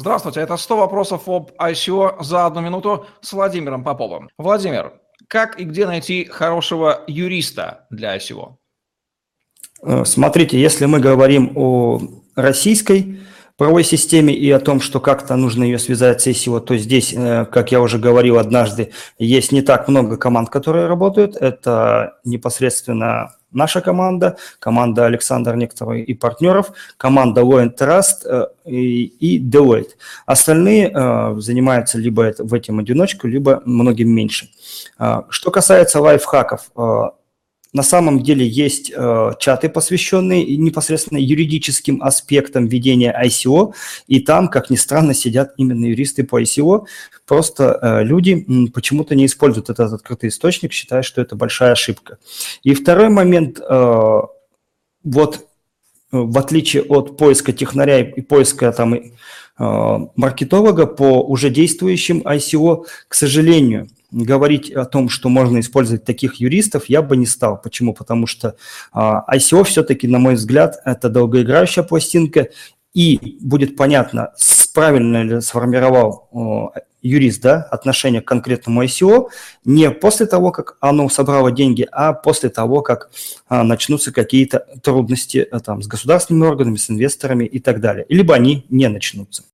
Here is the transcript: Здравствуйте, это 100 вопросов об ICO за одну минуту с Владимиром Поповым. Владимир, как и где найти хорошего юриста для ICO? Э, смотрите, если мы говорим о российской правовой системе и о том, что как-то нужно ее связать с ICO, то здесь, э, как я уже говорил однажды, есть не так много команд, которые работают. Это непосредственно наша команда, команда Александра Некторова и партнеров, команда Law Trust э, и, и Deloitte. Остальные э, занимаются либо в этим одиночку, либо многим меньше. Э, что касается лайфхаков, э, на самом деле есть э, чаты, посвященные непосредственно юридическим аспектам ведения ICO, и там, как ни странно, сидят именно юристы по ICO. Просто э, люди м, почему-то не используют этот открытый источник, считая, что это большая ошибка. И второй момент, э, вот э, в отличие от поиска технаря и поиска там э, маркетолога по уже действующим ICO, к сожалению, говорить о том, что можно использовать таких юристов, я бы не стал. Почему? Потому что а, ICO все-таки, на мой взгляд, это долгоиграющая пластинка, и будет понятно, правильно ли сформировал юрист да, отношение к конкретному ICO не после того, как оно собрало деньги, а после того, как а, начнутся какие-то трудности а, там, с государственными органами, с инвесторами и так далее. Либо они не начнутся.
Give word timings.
Здравствуйте, 0.00 0.38
это 0.40 0.56
100 0.56 0.76
вопросов 0.76 1.28
об 1.28 1.50
ICO 1.58 2.22
за 2.22 2.46
одну 2.46 2.60
минуту 2.60 3.06
с 3.20 3.32
Владимиром 3.32 3.82
Поповым. 3.82 4.30
Владимир, 4.38 4.92
как 5.26 5.58
и 5.58 5.64
где 5.64 5.86
найти 5.86 6.24
хорошего 6.24 7.02
юриста 7.08 7.86
для 7.90 8.16
ICO? 8.16 8.54
Э, 9.82 10.04
смотрите, 10.04 10.60
если 10.60 10.86
мы 10.86 11.00
говорим 11.00 11.50
о 11.56 12.00
российской 12.36 13.18
правовой 13.58 13.84
системе 13.84 14.32
и 14.32 14.50
о 14.52 14.60
том, 14.60 14.80
что 14.80 15.00
как-то 15.00 15.34
нужно 15.36 15.64
ее 15.64 15.78
связать 15.78 16.22
с 16.22 16.26
ICO, 16.28 16.60
то 16.60 16.76
здесь, 16.76 17.12
э, 17.12 17.44
как 17.44 17.72
я 17.72 17.80
уже 17.80 17.98
говорил 17.98 18.38
однажды, 18.38 18.92
есть 19.18 19.52
не 19.52 19.62
так 19.62 19.88
много 19.88 20.16
команд, 20.16 20.48
которые 20.48 20.86
работают. 20.86 21.36
Это 21.36 22.14
непосредственно 22.24 23.34
наша 23.50 23.80
команда, 23.80 24.36
команда 24.60 25.06
Александра 25.06 25.56
Некторова 25.56 25.94
и 25.94 26.14
партнеров, 26.14 26.70
команда 26.96 27.40
Law 27.40 27.68
Trust 27.76 28.24
э, 28.26 28.46
и, 28.64 29.04
и 29.04 29.44
Deloitte. 29.44 29.90
Остальные 30.24 30.92
э, 30.94 31.34
занимаются 31.38 31.98
либо 31.98 32.32
в 32.38 32.54
этим 32.54 32.78
одиночку, 32.78 33.26
либо 33.26 33.60
многим 33.64 34.10
меньше. 34.10 34.50
Э, 35.00 35.22
что 35.30 35.50
касается 35.50 36.00
лайфхаков, 36.00 36.70
э, 36.76 37.10
на 37.72 37.82
самом 37.82 38.22
деле 38.22 38.46
есть 38.46 38.90
э, 38.94 39.32
чаты, 39.38 39.68
посвященные 39.68 40.56
непосредственно 40.56 41.18
юридическим 41.18 42.02
аспектам 42.02 42.66
ведения 42.66 43.14
ICO, 43.24 43.74
и 44.06 44.20
там, 44.20 44.48
как 44.48 44.70
ни 44.70 44.76
странно, 44.76 45.12
сидят 45.12 45.52
именно 45.58 45.84
юристы 45.84 46.24
по 46.24 46.40
ICO. 46.40 46.86
Просто 47.26 47.78
э, 47.80 48.04
люди 48.04 48.44
м, 48.48 48.68
почему-то 48.68 49.14
не 49.14 49.26
используют 49.26 49.68
этот 49.68 49.92
открытый 49.92 50.30
источник, 50.30 50.72
считая, 50.72 51.02
что 51.02 51.20
это 51.20 51.36
большая 51.36 51.72
ошибка. 51.72 52.18
И 52.62 52.72
второй 52.72 53.10
момент, 53.10 53.60
э, 53.60 54.20
вот 55.04 55.36
э, 55.36 55.40
в 56.10 56.38
отличие 56.38 56.84
от 56.84 57.18
поиска 57.18 57.52
технаря 57.52 58.00
и 58.00 58.22
поиска 58.22 58.72
там 58.72 58.94
э, 58.94 59.00
маркетолога 60.16 60.86
по 60.86 61.22
уже 61.22 61.50
действующим 61.50 62.22
ICO, 62.24 62.86
к 63.08 63.14
сожалению, 63.14 63.88
говорить 64.10 64.70
о 64.70 64.84
том, 64.84 65.08
что 65.08 65.28
можно 65.28 65.60
использовать 65.60 66.04
таких 66.04 66.36
юристов, 66.36 66.86
я 66.86 67.02
бы 67.02 67.16
не 67.16 67.26
стал. 67.26 67.60
Почему? 67.60 67.94
Потому 67.94 68.26
что 68.26 68.56
а, 68.92 69.24
ICO 69.34 69.64
все-таки, 69.64 70.08
на 70.08 70.18
мой 70.18 70.34
взгляд, 70.34 70.80
это 70.84 71.08
долгоиграющая 71.08 71.82
пластинка, 71.82 72.48
и 72.94 73.38
будет 73.40 73.76
понятно, 73.76 74.32
правильно 74.74 75.22
ли 75.22 75.40
сформировал 75.40 76.28
юрист 77.02 77.42
да, 77.42 77.62
отношение 77.62 78.20
к 78.20 78.26
конкретному 78.26 78.82
ICO 78.84 79.28
не 79.64 79.90
после 79.90 80.26
того, 80.26 80.50
как 80.50 80.76
оно 80.80 81.08
собрало 81.08 81.50
деньги, 81.50 81.86
а 81.90 82.12
после 82.12 82.48
того, 82.48 82.82
как 82.82 83.10
а, 83.48 83.62
начнутся 83.62 84.12
какие-то 84.12 84.66
трудности 84.82 85.46
а, 85.50 85.60
там, 85.60 85.82
с 85.82 85.86
государственными 85.86 86.48
органами, 86.48 86.76
с 86.76 86.90
инвесторами 86.90 87.44
и 87.44 87.60
так 87.60 87.80
далее. 87.80 88.04
Либо 88.08 88.34
они 88.34 88.66
не 88.68 88.88
начнутся. 88.88 89.44